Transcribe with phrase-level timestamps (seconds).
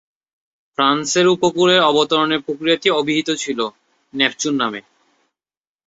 [0.77, 3.59] ফ্রান্সের উপকূলে অবতরণের প্রক্রিয়াটি অভিহিত ছিল
[4.13, 4.81] "নেপচুন" নামে।